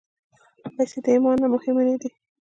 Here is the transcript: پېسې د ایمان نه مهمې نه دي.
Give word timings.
پېسې 0.75 0.99
د 1.05 1.07
ایمان 1.13 1.35
نه 1.43 1.47
مهمې 1.53 1.83
نه 1.89 1.95
دي. 2.01 2.09